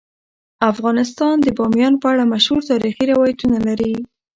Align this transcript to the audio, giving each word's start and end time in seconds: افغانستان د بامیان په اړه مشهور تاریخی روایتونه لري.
افغانستان 0.71 1.35
د 1.41 1.47
بامیان 1.57 1.93
په 2.01 2.07
اړه 2.13 2.23
مشهور 2.33 2.61
تاریخی 2.71 3.03
روایتونه 3.11 3.57
لري. 3.67 3.93